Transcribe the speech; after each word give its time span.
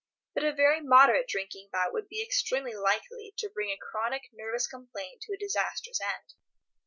But 0.33 0.43
a 0.43 0.51
very 0.51 0.81
moderate 0.81 1.27
drinking 1.27 1.69
bout 1.71 1.93
would 1.93 2.09
be 2.09 2.23
extremely 2.23 2.73
likely 2.73 3.35
to 3.37 3.49
bring 3.51 3.69
a 3.69 3.77
chronic 3.77 4.29
nervous 4.33 4.65
complaint 4.65 5.21
to 5.27 5.33
a 5.33 5.37
disastrous 5.37 6.01
end. 6.01 6.33